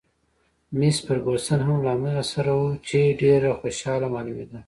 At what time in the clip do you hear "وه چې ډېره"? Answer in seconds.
2.59-3.49